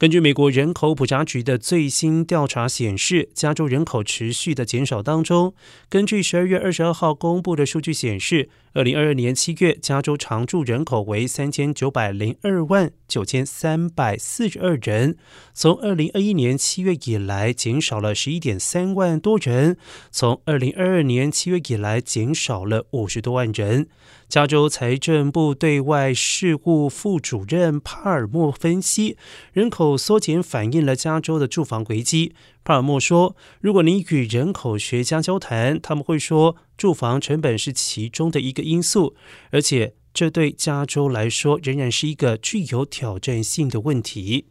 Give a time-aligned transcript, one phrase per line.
[0.00, 5.52] 根据美国人口普查局的最新调查显示，加州人口持续的减少当中。
[5.90, 15.18] 根据十二月二十二号公布的数据显示，二零二二年七月，加州常住人口为三千九百零二万九千三百四十二人，
[15.52, 19.76] 从二零二一年七月以来减少了十一点三万多人，
[20.10, 23.86] 从二零二二年七月以来减少了五十多万人。
[24.30, 29.16] 加州财政部对外事务副主任帕尔默分析，
[29.52, 32.34] 人口缩减反映了加州的住房危机。
[32.64, 39.14] 帕尔默说：“如果你与人口学家交谈，他们会说住房成本是其中的一个因素，
[39.50, 44.46] 而且这对加州来说仍然是一个具有挑战性的问题。”